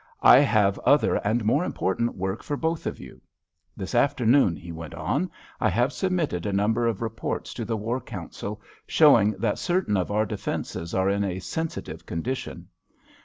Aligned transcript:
I 0.23 0.39
have 0.39 0.79
other 0.79 1.17
and 1.17 1.45
more 1.45 1.63
important 1.63 2.15
work 2.17 2.41
for 2.41 2.57
both 2.57 2.87
of 2.87 2.99
you. 2.99 3.21
This 3.77 3.93
afternoon," 3.93 4.55
he 4.55 4.71
went 4.71 4.95
on, 4.95 5.29
"I 5.59 5.69
have 5.69 5.93
submitted 5.93 6.47
a 6.47 6.51
number 6.51 6.87
of 6.87 7.03
reports 7.03 7.53
to 7.53 7.65
the 7.65 7.77
War 7.77 8.01
Council, 8.01 8.59
showing 8.87 9.33
that 9.33 9.59
certain 9.59 9.95
of 9.97 10.09
our 10.09 10.25
defences 10.25 10.95
are 10.95 11.07
in 11.07 11.23
a 11.23 11.37
sensitive 11.37 12.07
condition. 12.07 12.69